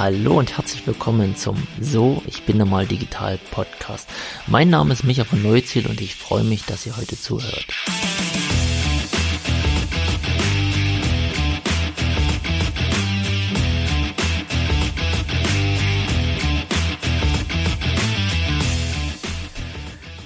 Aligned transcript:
Hallo 0.00 0.38
und 0.38 0.56
herzlich 0.56 0.86
willkommen 0.86 1.36
zum 1.36 1.62
So, 1.78 2.22
ich 2.24 2.44
bin 2.44 2.56
normal 2.56 2.86
digital 2.86 3.38
Podcast. 3.50 4.08
Mein 4.46 4.70
Name 4.70 4.94
ist 4.94 5.04
Micha 5.04 5.24
von 5.24 5.42
Neuziel 5.42 5.86
und 5.86 6.00
ich 6.00 6.14
freue 6.14 6.42
mich, 6.42 6.64
dass 6.64 6.86
ihr 6.86 6.96
heute 6.96 7.20
zuhört. 7.20 7.66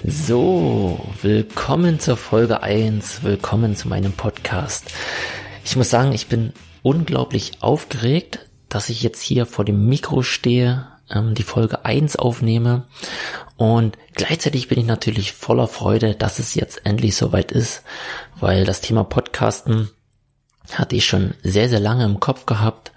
So, 0.05 1.05
willkommen 1.21 1.99
zur 1.99 2.17
Folge 2.17 2.63
1, 2.63 3.25
willkommen 3.25 3.75
zu 3.75 3.89
meinem 3.89 4.13
Podcast. 4.13 4.93
Ich 5.65 5.75
muss 5.75 5.91
sagen, 5.91 6.13
ich 6.13 6.29
bin 6.29 6.53
unglaublich 6.85 7.61
aufgeregt, 7.61 8.39
dass 8.75 8.89
ich 8.89 9.03
jetzt 9.03 9.23
hier 9.23 9.47
vor 9.47 9.65
dem 9.65 9.89
Mikro 9.89 10.23
stehe, 10.23 10.87
ähm, 11.11 11.35
die 11.35 11.43
Folge 11.43 11.85
1 11.85 12.17
aufnehme 12.17 12.87
und 13.57 13.97
gleichzeitig 14.15 14.69
bin 14.69 14.81
ich 14.81 14.87
natürlich 14.87 15.33
voller 15.33 15.69
Freude, 15.69 16.15
dass 16.15 16.39
es 16.39 16.55
jetzt 16.55 16.85
endlich 16.85 17.17
soweit 17.17 17.53
ist, 17.53 17.83
weil 18.41 18.65
das 18.65 18.81
Thema 18.81 19.05
Podcasten 19.05 19.91
hatte 20.73 20.97
ich 20.97 21.05
schon 21.07 21.35
sehr, 21.43 21.69
sehr 21.69 21.81
lange 21.81 22.05
im 22.05 22.21
Kopf 22.21 22.47
gehabt. 22.47 22.93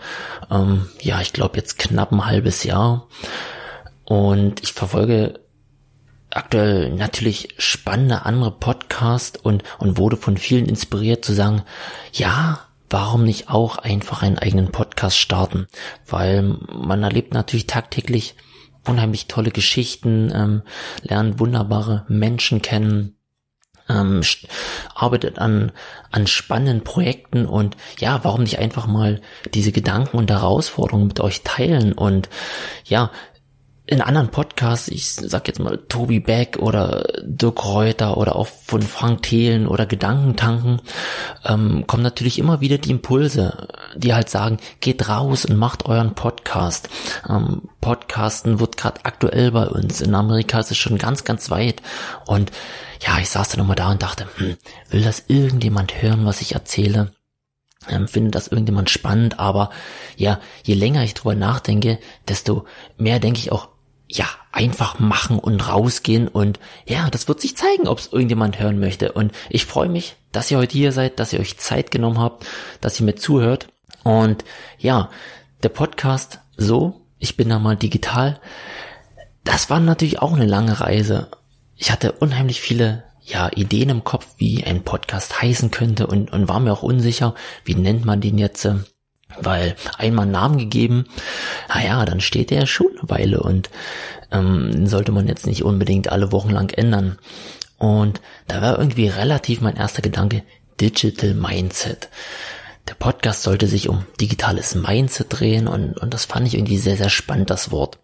Ähm, 0.49 0.87
ja, 1.01 1.21
ich 1.21 1.33
glaube 1.33 1.57
jetzt 1.57 1.77
knapp 1.77 2.11
ein 2.11 2.25
halbes 2.25 2.63
Jahr. 2.63 3.07
Und 4.05 4.63
ich 4.63 4.73
verfolge 4.73 5.41
aktuell 6.29 6.91
natürlich 6.91 7.49
spannende 7.57 8.25
andere 8.25 8.51
Podcasts 8.51 9.37
und, 9.39 9.63
und 9.79 9.97
wurde 9.97 10.17
von 10.17 10.37
vielen 10.37 10.65
inspiriert 10.65 11.25
zu 11.25 11.33
sagen, 11.33 11.63
ja, 12.13 12.66
warum 12.89 13.23
nicht 13.23 13.49
auch 13.49 13.77
einfach 13.77 14.23
einen 14.23 14.37
eigenen 14.37 14.71
Podcast 14.71 15.17
starten? 15.17 15.67
Weil 16.07 16.41
man 16.41 17.03
erlebt 17.03 17.33
natürlich 17.33 17.67
tagtäglich 17.67 18.35
unheimlich 18.87 19.27
tolle 19.27 19.51
Geschichten, 19.51 20.31
ähm, 20.33 20.61
lernt 21.01 21.39
wunderbare 21.39 22.05
Menschen 22.07 22.61
kennen, 22.61 23.17
ähm, 23.89 24.21
arbeitet 24.95 25.39
an, 25.39 25.71
an 26.11 26.27
spannenden 26.27 26.83
Projekten 26.83 27.45
und 27.45 27.77
ja, 27.99 28.23
warum 28.23 28.43
nicht 28.43 28.59
einfach 28.59 28.87
mal 28.87 29.21
diese 29.53 29.71
Gedanken 29.71 30.17
und 30.17 30.29
Herausforderungen 30.29 31.07
mit 31.07 31.19
euch 31.19 31.43
teilen 31.43 31.93
und 31.93 32.29
ja, 32.85 33.11
in 33.89 34.01
anderen 34.01 34.29
Podcasts, 34.29 34.89
ich 34.89 35.13
sag 35.13 35.47
jetzt 35.47 35.61
mal 35.61 35.77
Tobi 35.87 36.19
Beck 36.19 36.57
oder 36.59 37.05
Dirk 37.23 37.63
Reuter 37.63 38.17
oder 38.17 38.35
auch 38.35 38.47
von 38.47 38.81
Frank 38.81 39.23
Thelen 39.23 39.65
oder 39.65 39.85
Gedankentanken, 39.85 40.81
ähm, 41.45 41.87
kommen 41.87 42.03
natürlich 42.03 42.37
immer 42.37 42.59
wieder 42.59 42.77
die 42.77 42.91
Impulse, 42.91 43.69
die 43.95 44.13
halt 44.13 44.29
sagen, 44.29 44.57
geht 44.81 45.07
raus 45.07 45.45
und 45.45 45.55
macht 45.55 45.85
euren 45.85 46.15
Podcast. 46.15 46.89
Ähm, 47.29 47.61
Podcasten 47.79 48.59
wird 48.59 48.75
gerade 48.75 49.05
aktuell 49.05 49.51
bei 49.51 49.67
uns. 49.67 50.01
In 50.01 50.13
Amerika 50.15 50.59
ist 50.59 50.71
es 50.71 50.77
schon 50.77 50.97
ganz, 50.97 51.23
ganz 51.23 51.49
weit. 51.49 51.81
Und 52.25 52.51
ja, 52.99 53.17
ich 53.19 53.29
saß 53.29 53.49
dann 53.49 53.63
immer 53.63 53.75
da 53.75 53.91
und 53.91 54.03
dachte, 54.03 54.27
hm, 54.35 54.57
will 54.89 55.01
das 55.01 55.23
irgendjemand 55.27 56.01
hören, 56.01 56.25
was 56.25 56.41
ich 56.41 56.55
erzähle? 56.55 57.13
ähm, 57.89 58.09
finde 58.09 58.31
das 58.31 58.49
irgendjemand 58.49 58.89
spannend, 58.89 59.39
aber 59.39 59.69
ja, 60.17 60.41
je 60.63 60.73
länger 60.73 61.03
ich 61.03 61.13
drüber 61.13 61.35
nachdenke, 61.35 61.99
desto 62.27 62.65
mehr 62.97 63.19
denke 63.19 63.39
ich 63.39 63.53
auch, 63.53 63.69
ja, 64.07 64.27
einfach 64.51 64.99
machen 64.99 65.37
und 65.37 65.67
rausgehen 65.67 66.27
und 66.27 66.59
ja, 66.85 67.09
das 67.09 67.27
wird 67.27 67.41
sich 67.41 67.57
zeigen, 67.57 67.87
ob 67.87 67.99
es 67.99 68.11
irgendjemand 68.11 68.59
hören 68.59 68.79
möchte. 68.79 69.11
Und 69.11 69.33
ich 69.49 69.65
freue 69.65 69.89
mich, 69.89 70.15
dass 70.31 70.49
ihr 70.49 70.57
heute 70.57 70.73
hier 70.73 70.91
seid, 70.91 71.19
dass 71.19 71.33
ihr 71.33 71.39
euch 71.39 71.57
Zeit 71.57 71.91
genommen 71.91 72.19
habt, 72.19 72.45
dass 72.81 72.99
ihr 72.99 73.05
mir 73.05 73.15
zuhört. 73.15 73.67
Und 74.03 74.45
ja, 74.79 75.09
der 75.63 75.69
Podcast 75.69 76.39
so, 76.55 77.01
ich 77.19 77.35
bin 77.35 77.49
da 77.49 77.59
mal 77.59 77.75
digital. 77.75 78.39
Das 79.43 79.69
war 79.69 79.79
natürlich 79.79 80.21
auch 80.21 80.33
eine 80.33 80.45
lange 80.45 80.79
Reise. 80.79 81.29
Ich 81.75 81.91
hatte 81.91 82.13
unheimlich 82.13 82.61
viele 82.61 83.03
ja, 83.21 83.49
Ideen 83.53 83.89
im 83.89 84.03
Kopf, 84.03 84.25
wie 84.37 84.63
ein 84.63 84.83
Podcast 84.83 85.41
heißen 85.41 85.69
könnte 85.69 86.07
und, 86.07 86.31
und 86.31 86.47
war 86.47 86.61
mir 86.61 86.71
auch 86.71 86.83
unsicher, 86.83 87.35
wie 87.65 87.75
nennt 87.75 88.05
man 88.05 88.21
den 88.21 88.37
jetzt? 88.37 88.67
Weil 89.39 89.75
einmal 89.97 90.23
einen 90.23 90.31
Namen 90.31 90.57
gegeben, 90.57 91.05
naja, 91.69 92.05
dann 92.05 92.21
steht 92.21 92.49
der 92.49 92.65
schon 92.65 92.87
eine 92.97 93.09
Weile 93.09 93.41
und 93.41 93.69
ähm, 94.31 94.87
sollte 94.87 95.11
man 95.11 95.27
jetzt 95.27 95.45
nicht 95.45 95.63
unbedingt 95.63 96.09
alle 96.11 96.31
Wochen 96.31 96.49
lang 96.49 96.71
ändern. 96.71 97.17
Und 97.77 98.21
da 98.47 98.61
war 98.61 98.79
irgendwie 98.79 99.07
relativ 99.07 99.61
mein 99.61 99.75
erster 99.75 100.01
Gedanke 100.01 100.43
Digital 100.79 101.33
Mindset. 101.33 102.09
Der 102.87 102.95
Podcast 102.95 103.43
sollte 103.43 103.67
sich 103.67 103.89
um 103.89 104.05
digitales 104.19 104.75
Mindset 104.75 105.27
drehen 105.29 105.67
und, 105.67 105.97
und 105.97 106.13
das 106.13 106.25
fand 106.25 106.47
ich 106.47 106.55
irgendwie 106.55 106.77
sehr, 106.77 106.97
sehr 106.97 107.09
spannend, 107.09 107.49
das 107.49 107.71
Wort. 107.71 107.99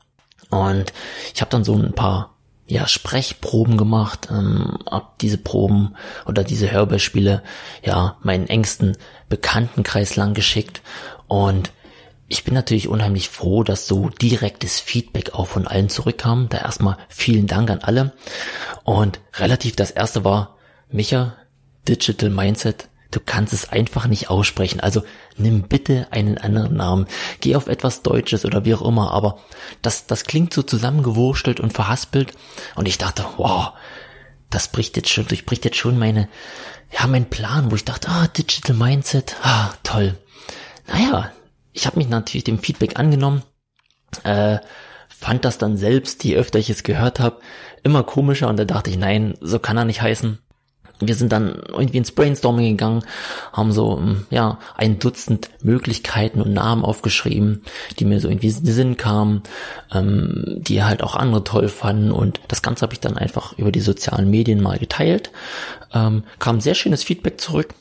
Und 0.49 0.93
ich 1.33 1.41
habe 1.41 1.49
dann 1.49 1.63
so 1.63 1.73
ein 1.75 1.93
paar 1.93 2.32
ja, 2.73 2.87
Sprechproben 2.87 3.77
gemacht, 3.77 4.29
ähm, 4.31 4.79
hab 4.89 5.19
diese 5.19 5.37
Proben 5.37 5.95
oder 6.25 6.43
diese 6.43 6.71
Hörbeispiele 6.71 7.43
ja 7.83 8.17
meinen 8.21 8.47
engsten 8.47 8.97
Bekanntenkreis 9.29 10.15
lang 10.15 10.33
geschickt 10.33 10.81
und 11.27 11.71
ich 12.27 12.43
bin 12.43 12.55
natürlich 12.55 12.87
unheimlich 12.87 13.29
froh, 13.29 13.63
dass 13.63 13.85
so 13.85 14.09
direktes 14.09 14.79
Feedback 14.79 15.35
auch 15.35 15.45
von 15.45 15.67
allen 15.67 15.89
zurückkam. 15.89 16.49
Da 16.49 16.57
erstmal 16.59 16.97
vielen 17.07 17.45
Dank 17.45 17.69
an 17.69 17.81
alle. 17.83 18.13
Und 18.83 19.19
relativ 19.35 19.75
das 19.75 19.91
erste 19.91 20.23
war, 20.23 20.57
Micha, 20.89 21.35
Digital 21.87 22.31
Mindset, 22.31 22.87
du 23.13 23.19
kannst 23.23 23.53
es 23.53 23.69
einfach 23.69 24.07
nicht 24.07 24.29
aussprechen. 24.29 24.79
Also 24.79 25.03
nimm 25.37 25.63
bitte 25.63 26.07
einen 26.11 26.37
anderen 26.37 26.75
Namen. 26.75 27.07
Geh 27.39 27.55
auf 27.55 27.67
etwas 27.67 28.01
Deutsches 28.01 28.45
oder 28.45 28.65
wie 28.65 28.73
auch 28.73 28.81
immer. 28.81 29.11
Aber 29.11 29.39
das, 29.81 30.07
das 30.07 30.23
klingt 30.23 30.53
so 30.53 30.63
zusammengewurstelt 30.63 31.59
und 31.59 31.73
verhaspelt. 31.73 32.33
Und 32.75 32.87
ich 32.87 32.97
dachte, 32.97 33.25
wow, 33.37 33.73
das 34.49 34.67
bricht 34.67 34.97
jetzt 34.97 35.09
schon, 35.09 35.27
durchbricht 35.27 35.65
jetzt 35.65 35.77
schon 35.77 35.97
meine, 35.97 36.27
ja, 36.91 37.07
mein 37.07 37.29
Plan, 37.29 37.71
wo 37.71 37.75
ich 37.75 37.85
dachte, 37.85 38.09
ah, 38.09 38.27
Digital 38.27 38.75
Mindset, 38.75 39.35
ah, 39.43 39.71
toll. 39.83 40.17
Naja, 40.87 41.31
ich 41.71 41.85
habe 41.87 41.97
mich 41.97 42.09
natürlich 42.09 42.43
dem 42.43 42.59
Feedback 42.59 42.99
angenommen, 42.99 43.41
äh, 44.23 44.59
fand 45.09 45.45
das 45.45 45.57
dann 45.57 45.77
selbst, 45.77 46.23
je 46.23 46.35
öfter 46.35 46.59
ich 46.59 46.69
es 46.69 46.83
gehört 46.83 47.19
habe, 47.19 47.39
immer 47.81 48.03
komischer 48.03 48.47
und 48.47 48.57
da 48.57 48.65
dachte 48.65 48.89
ich, 48.91 48.97
nein, 48.97 49.35
so 49.41 49.57
kann 49.57 49.77
er 49.77 49.85
nicht 49.85 50.01
heißen. 50.01 50.37
Wir 50.99 51.15
sind 51.15 51.31
dann 51.31 51.61
irgendwie 51.67 51.97
ins 51.97 52.11
Brainstorming 52.11 52.77
gegangen, 52.77 53.03
haben 53.51 53.71
so, 53.71 53.97
ähm, 53.97 54.25
ja, 54.29 54.59
ein 54.75 54.99
Dutzend 54.99 55.49
Möglichkeiten 55.61 56.41
und 56.41 56.53
Namen 56.53 56.85
aufgeschrieben, 56.85 57.63
die 57.99 58.05
mir 58.05 58.19
so 58.19 58.29
irgendwie 58.29 58.49
in 58.49 58.63
den 58.63 58.73
Sinn 58.73 58.97
kamen, 58.97 59.43
ähm, 59.93 60.43
die 60.59 60.83
halt 60.83 61.03
auch 61.03 61.15
andere 61.15 61.43
toll 61.43 61.67
fanden 61.67 62.11
und 62.11 62.39
das 62.47 62.61
Ganze 62.61 62.83
habe 62.83 62.93
ich 62.93 62.99
dann 62.99 63.17
einfach 63.17 63.57
über 63.57 63.71
die 63.71 63.81
sozialen 63.81 64.29
Medien 64.29 64.61
mal 64.61 64.77
geteilt. 64.77 65.31
Ähm, 65.93 66.23
kam 66.39 66.61
sehr 66.61 66.75
schönes 66.75 67.03
Feedback 67.03 67.41
zurück, 67.41 67.73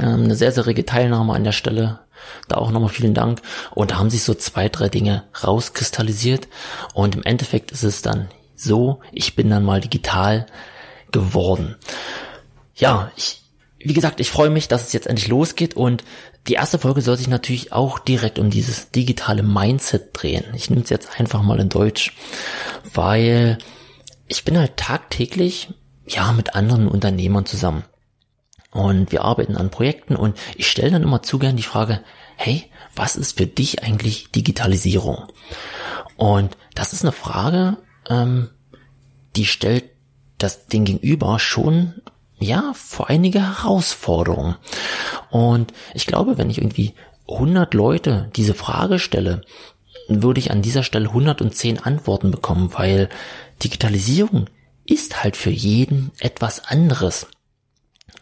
ähm, 0.00 0.24
eine 0.24 0.34
sehr, 0.34 0.52
sehr 0.52 0.66
rege 0.66 0.84
Teilnahme 0.84 1.34
an 1.34 1.44
der 1.44 1.52
Stelle. 1.52 2.00
Da 2.48 2.56
auch 2.56 2.70
nochmal 2.70 2.90
vielen 2.90 3.14
Dank. 3.14 3.40
Und 3.70 3.92
da 3.92 3.98
haben 3.98 4.10
sich 4.10 4.22
so 4.22 4.34
zwei, 4.34 4.68
drei 4.68 4.88
Dinge 4.88 5.24
rauskristallisiert. 5.42 6.48
Und 6.92 7.14
im 7.14 7.22
Endeffekt 7.22 7.70
ist 7.70 7.84
es 7.84 8.02
dann 8.02 8.28
so, 8.54 9.00
ich 9.12 9.36
bin 9.36 9.50
dann 9.50 9.64
mal 9.64 9.80
digital 9.80 10.46
geworden. 11.12 11.76
Ja, 12.78 13.10
ich, 13.16 13.42
wie 13.78 13.92
gesagt, 13.92 14.20
ich 14.20 14.30
freue 14.30 14.50
mich, 14.50 14.68
dass 14.68 14.86
es 14.86 14.92
jetzt 14.92 15.06
endlich 15.06 15.28
losgeht 15.28 15.74
und 15.74 16.04
die 16.46 16.54
erste 16.54 16.78
Folge 16.78 17.02
soll 17.02 17.16
sich 17.16 17.28
natürlich 17.28 17.72
auch 17.72 17.98
direkt 17.98 18.38
um 18.38 18.50
dieses 18.50 18.90
digitale 18.90 19.42
Mindset 19.42 20.10
drehen. 20.12 20.44
Ich 20.54 20.70
nehme 20.70 20.82
es 20.82 20.90
jetzt 20.90 21.20
einfach 21.20 21.42
mal 21.42 21.60
in 21.60 21.68
Deutsch, 21.68 22.14
weil 22.94 23.58
ich 24.28 24.44
bin 24.44 24.56
halt 24.56 24.76
tagtäglich 24.76 25.68
ja 26.06 26.32
mit 26.32 26.54
anderen 26.54 26.88
Unternehmern 26.88 27.44
zusammen. 27.44 27.84
Und 28.70 29.12
wir 29.12 29.24
arbeiten 29.24 29.56
an 29.56 29.70
Projekten 29.70 30.14
und 30.14 30.38
ich 30.56 30.70
stelle 30.70 30.92
dann 30.92 31.02
immer 31.02 31.22
zu 31.22 31.38
gern 31.38 31.56
die 31.56 31.62
Frage, 31.62 32.00
hey, 32.36 32.64
was 32.94 33.16
ist 33.16 33.38
für 33.38 33.46
dich 33.46 33.82
eigentlich 33.82 34.30
Digitalisierung? 34.30 35.24
Und 36.16 36.56
das 36.74 36.92
ist 36.92 37.02
eine 37.02 37.12
Frage, 37.12 37.78
ähm, 38.08 38.50
die 39.36 39.46
stellt 39.46 39.84
das 40.36 40.66
den 40.66 40.84
Gegenüber 40.84 41.38
schon 41.38 41.94
ja 42.38 42.72
vor 42.74 43.08
einige 43.08 43.40
Herausforderungen. 43.40 44.56
Und 45.30 45.72
ich 45.94 46.06
glaube, 46.06 46.38
wenn 46.38 46.50
ich 46.50 46.58
irgendwie 46.58 46.94
100 47.28 47.74
Leute 47.74 48.30
diese 48.36 48.54
Frage 48.54 48.98
stelle, 48.98 49.42
würde 50.08 50.40
ich 50.40 50.50
an 50.50 50.62
dieser 50.62 50.82
Stelle 50.82 51.08
110 51.08 51.80
Antworten 51.80 52.30
bekommen, 52.30 52.70
weil 52.74 53.08
Digitalisierung 53.62 54.46
ist 54.86 55.22
halt 55.22 55.36
für 55.36 55.50
jeden 55.50 56.12
etwas 56.18 56.64
anderes. 56.64 57.26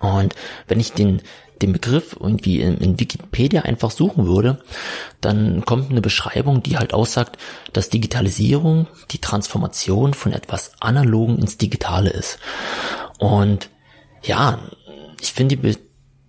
Und 0.01 0.35
wenn 0.67 0.81
ich 0.81 0.93
den, 0.93 1.23
den 1.63 1.73
Begriff 1.73 2.17
irgendwie 2.19 2.61
in, 2.61 2.79
in, 2.79 3.01
Wikipedia 3.01 3.63
einfach 3.63 3.91
suchen 3.91 4.27
würde, 4.27 4.61
dann 5.21 5.65
kommt 5.65 5.91
eine 5.91 6.01
Beschreibung, 6.01 6.63
die 6.63 6.77
halt 6.77 6.93
aussagt, 6.93 7.39
dass 7.73 7.89
Digitalisierung 7.89 8.89
die 9.13 9.21
Transformation 9.21 10.13
von 10.13 10.33
etwas 10.33 10.73
Analogen 10.81 11.39
ins 11.39 11.57
Digitale 11.57 12.11
ist. 12.11 12.39
Und 13.19 13.71
ja, 14.27 14.59
ich 15.21 15.33
finde 15.33 15.57
die, 15.57 15.77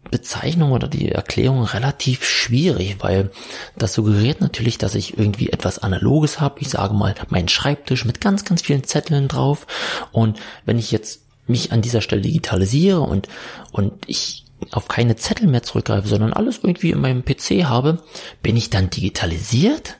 Bezeichnung 0.09 0.71
oder 0.71 0.87
die 0.87 1.11
Erklärung 1.11 1.63
relativ 1.63 2.25
schwierig, 2.25 2.97
weil 2.99 3.31
das 3.77 3.93
suggeriert 3.93 4.41
natürlich, 4.41 4.77
dass 4.77 4.95
ich 4.95 5.17
irgendwie 5.17 5.49
etwas 5.49 5.79
Analoges 5.79 6.39
habe. 6.39 6.59
Ich 6.61 6.69
sage 6.69 6.93
mal, 6.93 7.15
meinen 7.29 7.47
Schreibtisch 7.47 8.05
mit 8.05 8.21
ganz, 8.21 8.45
ganz 8.45 8.61
vielen 8.61 8.83
Zetteln 8.83 9.27
drauf. 9.27 9.67
Und 10.11 10.39
wenn 10.65 10.79
ich 10.79 10.91
jetzt 10.91 11.23
mich 11.47 11.71
an 11.71 11.81
dieser 11.81 12.01
Stelle 12.01 12.21
digitalisiere 12.21 13.01
und, 13.01 13.27
und 13.71 13.93
ich 14.07 14.45
auf 14.71 14.87
keine 14.87 15.15
Zettel 15.15 15.47
mehr 15.47 15.63
zurückgreife, 15.63 16.07
sondern 16.07 16.33
alles 16.33 16.59
irgendwie 16.63 16.91
in 16.91 17.01
meinem 17.01 17.23
PC 17.23 17.65
habe, 17.65 18.03
bin 18.41 18.57
ich 18.57 18.69
dann 18.69 18.89
digitalisiert? 18.89 19.95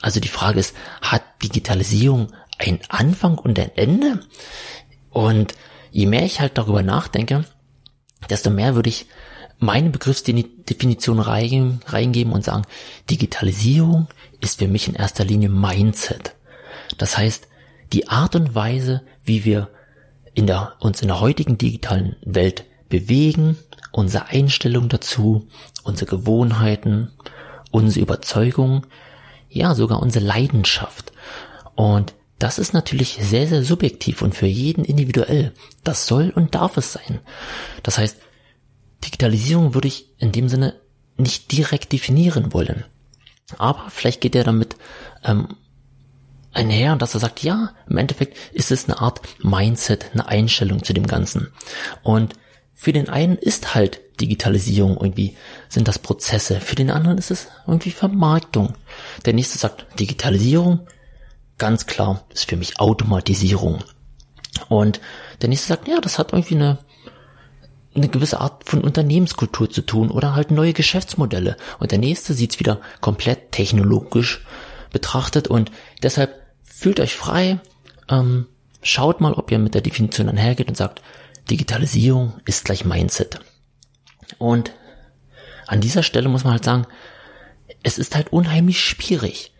Also 0.00 0.20
die 0.20 0.28
Frage 0.28 0.60
ist, 0.60 0.76
hat 1.00 1.22
Digitalisierung 1.42 2.28
einen 2.58 2.80
Anfang 2.88 3.38
und 3.38 3.58
ein 3.58 3.70
Ende? 3.74 4.20
Und 5.10 5.54
je 5.96 6.04
mehr 6.04 6.24
ich 6.24 6.40
halt 6.40 6.58
darüber 6.58 6.82
nachdenke, 6.82 7.46
desto 8.28 8.50
mehr 8.50 8.74
würde 8.74 8.90
ich 8.90 9.06
meine 9.58 9.88
Begriffsdefinition 9.88 11.18
reingeben 11.20 12.34
und 12.34 12.44
sagen, 12.44 12.66
Digitalisierung 13.08 14.06
ist 14.40 14.58
für 14.58 14.68
mich 14.68 14.88
in 14.88 14.94
erster 14.94 15.24
Linie 15.24 15.48
Mindset. 15.48 16.34
Das 16.98 17.16
heißt, 17.16 17.48
die 17.94 18.08
Art 18.08 18.36
und 18.36 18.54
Weise, 18.54 19.00
wie 19.24 19.46
wir 19.46 19.70
in 20.34 20.46
der, 20.46 20.74
uns 20.80 21.00
in 21.00 21.08
der 21.08 21.20
heutigen 21.20 21.56
digitalen 21.56 22.16
Welt 22.22 22.64
bewegen, 22.90 23.56
unsere 23.90 24.26
Einstellung 24.26 24.90
dazu, 24.90 25.48
unsere 25.82 26.10
Gewohnheiten, 26.10 27.10
unsere 27.70 28.02
Überzeugung, 28.02 28.86
ja 29.48 29.74
sogar 29.74 30.02
unsere 30.02 30.26
Leidenschaft. 30.26 31.12
Und 31.74 32.12
das 32.38 32.58
ist 32.58 32.74
natürlich 32.74 33.18
sehr, 33.20 33.46
sehr 33.46 33.62
subjektiv 33.64 34.22
und 34.22 34.34
für 34.34 34.46
jeden 34.46 34.84
individuell. 34.84 35.52
Das 35.84 36.06
soll 36.06 36.30
und 36.30 36.54
darf 36.54 36.76
es 36.76 36.92
sein. 36.92 37.20
Das 37.82 37.98
heißt, 37.98 38.18
Digitalisierung 39.04 39.74
würde 39.74 39.88
ich 39.88 40.10
in 40.18 40.32
dem 40.32 40.48
Sinne 40.48 40.74
nicht 41.16 41.50
direkt 41.52 41.92
definieren 41.92 42.52
wollen. 42.52 42.84
Aber 43.58 43.86
vielleicht 43.88 44.20
geht 44.20 44.34
er 44.34 44.44
damit 44.44 44.76
ähm, 45.24 45.56
einher, 46.52 46.96
dass 46.96 47.14
er 47.14 47.20
sagt, 47.20 47.42
ja, 47.42 47.72
im 47.88 47.96
Endeffekt 47.96 48.36
ist 48.52 48.70
es 48.70 48.86
eine 48.86 49.00
Art 49.00 49.20
Mindset, 49.42 50.06
eine 50.12 50.26
Einstellung 50.28 50.82
zu 50.82 50.92
dem 50.92 51.06
Ganzen. 51.06 51.52
Und 52.02 52.34
für 52.74 52.92
den 52.92 53.08
einen 53.08 53.38
ist 53.38 53.74
halt 53.74 54.00
Digitalisierung 54.20 54.98
irgendwie, 55.00 55.36
sind 55.68 55.88
das 55.88 55.98
Prozesse. 55.98 56.60
Für 56.60 56.74
den 56.74 56.90
anderen 56.90 57.18
ist 57.18 57.30
es 57.30 57.48
irgendwie 57.66 57.90
Vermarktung. 57.90 58.74
Der 59.24 59.32
nächste 59.32 59.58
sagt 59.58 59.86
Digitalisierung, 59.98 60.86
ganz 61.58 61.86
klar, 61.86 62.24
ist 62.32 62.48
für 62.48 62.56
mich 62.56 62.80
Automatisierung. 62.80 63.82
Und 64.68 65.00
der 65.42 65.48
nächste 65.48 65.68
sagt, 65.68 65.88
ja, 65.88 66.00
das 66.00 66.18
hat 66.18 66.32
irgendwie 66.32 66.56
eine 66.56 66.78
eine 67.96 68.08
gewisse 68.08 68.40
Art 68.40 68.68
von 68.68 68.82
Unternehmenskultur 68.82 69.70
zu 69.70 69.82
tun 69.82 70.10
oder 70.10 70.34
halt 70.34 70.50
neue 70.50 70.72
Geschäftsmodelle. 70.72 71.56
Und 71.78 71.92
der 71.92 71.98
nächste 71.98 72.34
sieht's 72.34 72.60
wieder 72.60 72.80
komplett 73.00 73.52
technologisch 73.52 74.44
betrachtet 74.92 75.48
und 75.48 75.70
deshalb 76.02 76.46
fühlt 76.62 77.00
euch 77.00 77.16
frei, 77.16 77.58
ähm, 78.08 78.46
schaut 78.82 79.20
mal, 79.20 79.32
ob 79.32 79.50
ihr 79.50 79.58
mit 79.58 79.74
der 79.74 79.80
Definition 79.80 80.28
einhergeht 80.28 80.68
und 80.68 80.76
sagt, 80.76 81.02
Digitalisierung 81.50 82.34
ist 82.44 82.64
gleich 82.64 82.84
Mindset. 82.84 83.40
Und 84.38 84.72
an 85.66 85.80
dieser 85.80 86.02
Stelle 86.02 86.28
muss 86.28 86.44
man 86.44 86.52
halt 86.52 86.64
sagen, 86.64 86.86
es 87.82 87.98
ist 87.98 88.14
halt 88.14 88.32
unheimlich 88.32 88.80
schwierig, 88.80 89.52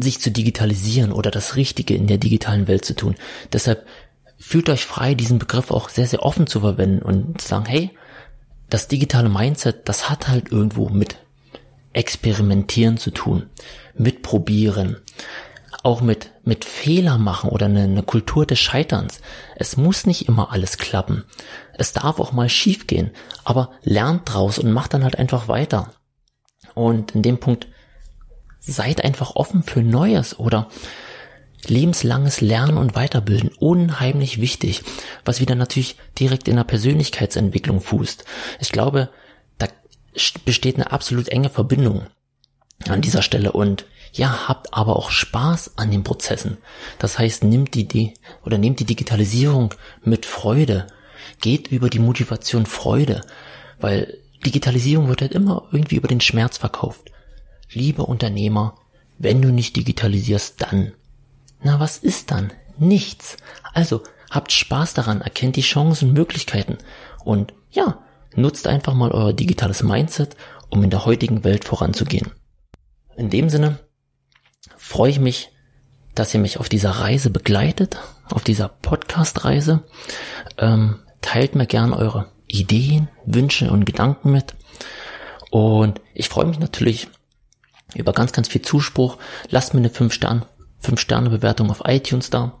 sich 0.00 0.20
zu 0.20 0.30
digitalisieren 0.30 1.12
oder 1.12 1.30
das 1.30 1.56
Richtige 1.56 1.94
in 1.94 2.06
der 2.06 2.18
digitalen 2.18 2.68
Welt 2.68 2.84
zu 2.84 2.94
tun. 2.94 3.16
Deshalb 3.52 3.86
fühlt 4.38 4.68
euch 4.68 4.84
frei, 4.84 5.14
diesen 5.14 5.38
Begriff 5.38 5.70
auch 5.70 5.88
sehr, 5.88 6.06
sehr 6.06 6.22
offen 6.22 6.46
zu 6.46 6.60
verwenden 6.60 7.02
und 7.02 7.40
zu 7.40 7.48
sagen, 7.48 7.66
hey, 7.66 7.90
das 8.70 8.88
digitale 8.88 9.28
Mindset, 9.28 9.88
das 9.88 10.08
hat 10.08 10.28
halt 10.28 10.52
irgendwo 10.52 10.88
mit 10.88 11.16
Experimentieren 11.92 12.98
zu 12.98 13.10
tun, 13.10 13.48
mit 13.94 14.22
Probieren, 14.22 14.98
auch 15.82 16.00
mit, 16.00 16.30
mit 16.44 16.64
Fehler 16.64 17.18
machen 17.18 17.50
oder 17.50 17.66
eine, 17.66 17.82
eine 17.82 18.02
Kultur 18.02 18.46
des 18.46 18.58
Scheiterns. 18.58 19.20
Es 19.56 19.76
muss 19.76 20.06
nicht 20.06 20.28
immer 20.28 20.52
alles 20.52 20.78
klappen. 20.78 21.24
Es 21.74 21.92
darf 21.92 22.20
auch 22.20 22.32
mal 22.32 22.48
schief 22.48 22.86
gehen, 22.86 23.10
aber 23.44 23.70
lernt 23.82 24.32
draus 24.32 24.58
und 24.58 24.70
macht 24.70 24.94
dann 24.94 25.02
halt 25.02 25.18
einfach 25.18 25.48
weiter. 25.48 25.92
Und 26.74 27.14
in 27.14 27.22
dem 27.22 27.38
Punkt 27.38 27.68
seid 28.60 29.04
einfach 29.04 29.36
offen 29.36 29.62
für 29.62 29.82
Neues 29.82 30.38
oder 30.38 30.68
lebenslanges 31.66 32.40
Lernen 32.40 32.76
und 32.76 32.94
Weiterbilden 32.94 33.50
unheimlich 33.58 34.40
wichtig, 34.40 34.82
was 35.24 35.40
wieder 35.40 35.54
natürlich 35.54 35.96
direkt 36.18 36.48
in 36.48 36.56
der 36.56 36.64
Persönlichkeitsentwicklung 36.64 37.80
fußt. 37.80 38.24
Ich 38.60 38.70
glaube, 38.70 39.10
da 39.58 39.66
besteht 40.44 40.76
eine 40.76 40.92
absolut 40.92 41.28
enge 41.28 41.50
Verbindung 41.50 42.06
an 42.88 43.00
dieser 43.00 43.22
Stelle 43.22 43.52
und 43.52 43.86
ja, 44.12 44.48
habt 44.48 44.72
aber 44.72 44.96
auch 44.96 45.10
Spaß 45.10 45.72
an 45.76 45.90
den 45.90 46.04
Prozessen. 46.04 46.58
Das 46.98 47.18
heißt, 47.18 47.44
nimmt 47.44 47.74
die, 47.74 47.86
die 47.86 48.14
oder 48.44 48.56
nehmt 48.56 48.80
die 48.80 48.86
Digitalisierung 48.86 49.74
mit 50.02 50.24
Freude. 50.24 50.86
Geht 51.40 51.68
über 51.68 51.90
die 51.90 51.98
Motivation 51.98 52.66
Freude, 52.66 53.20
weil 53.78 54.18
Digitalisierung 54.46 55.08
wird 55.08 55.20
halt 55.20 55.32
immer 55.32 55.68
irgendwie 55.72 55.96
über 55.96 56.08
den 56.08 56.20
Schmerz 56.20 56.56
verkauft. 56.56 57.10
Lieber 57.72 58.08
Unternehmer, 58.08 58.76
wenn 59.18 59.42
du 59.42 59.50
nicht 59.50 59.76
digitalisierst, 59.76 60.62
dann. 60.62 60.92
Na, 61.62 61.80
was 61.80 61.98
ist 61.98 62.30
dann? 62.30 62.52
Nichts. 62.78 63.36
Also, 63.74 64.02
habt 64.30 64.52
Spaß 64.52 64.94
daran, 64.94 65.20
erkennt 65.20 65.56
die 65.56 65.62
Chancen 65.62 66.08
und 66.08 66.14
Möglichkeiten 66.14 66.78
und 67.24 67.54
ja, 67.70 68.02
nutzt 68.34 68.66
einfach 68.66 68.94
mal 68.94 69.10
euer 69.10 69.32
digitales 69.32 69.82
Mindset, 69.82 70.36
um 70.70 70.82
in 70.84 70.90
der 70.90 71.04
heutigen 71.04 71.44
Welt 71.44 71.64
voranzugehen. 71.64 72.30
In 73.16 73.30
dem 73.30 73.48
Sinne 73.48 73.78
freue 74.76 75.10
ich 75.10 75.20
mich, 75.20 75.50
dass 76.14 76.34
ihr 76.34 76.40
mich 76.40 76.58
auf 76.58 76.68
dieser 76.68 76.90
Reise 76.90 77.30
begleitet, 77.30 77.98
auf 78.28 78.44
dieser 78.44 78.68
Podcast-Reise. 78.68 79.84
Ähm, 80.56 81.00
teilt 81.20 81.54
mir 81.54 81.66
gern 81.66 81.92
eure 81.92 82.30
Ideen, 82.46 83.08
Wünsche 83.24 83.70
und 83.70 83.84
Gedanken 83.84 84.32
mit. 84.32 84.54
Und 85.50 86.00
ich 86.14 86.28
freue 86.28 86.46
mich 86.46 86.58
natürlich 86.58 87.08
über 87.94 88.12
ganz, 88.12 88.32
ganz 88.32 88.48
viel 88.48 88.62
Zuspruch. 88.62 89.18
Lasst 89.50 89.74
mir 89.74 89.80
eine 89.80 89.90
5 89.90 90.12
Sterne 90.12 90.46
5-Sterne-Bewertung 90.82 91.70
auf 91.70 91.82
iTunes 91.86 92.30
da 92.30 92.52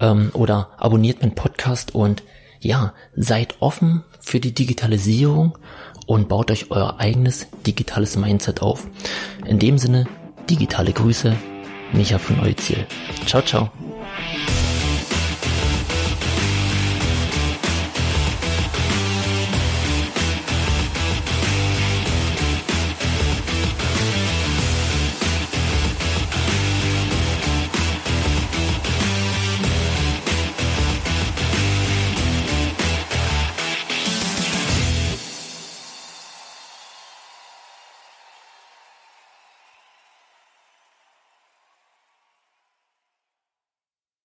ähm, 0.00 0.30
oder 0.32 0.70
abonniert 0.76 1.20
meinen 1.20 1.34
Podcast 1.34 1.94
und 1.94 2.22
ja, 2.60 2.94
seid 3.14 3.56
offen 3.60 4.02
für 4.20 4.40
die 4.40 4.54
Digitalisierung 4.54 5.58
und 6.06 6.28
baut 6.28 6.50
euch 6.50 6.70
euer 6.70 6.98
eigenes 6.98 7.46
digitales 7.66 8.16
Mindset 8.16 8.62
auf. 8.62 8.86
In 9.46 9.58
dem 9.58 9.78
Sinne, 9.78 10.06
digitale 10.48 10.92
Grüße, 10.92 11.36
Micha 11.92 12.18
von 12.18 12.40
Euziel. 12.40 12.86
Ciao, 13.26 13.42
ciao. 13.42 13.70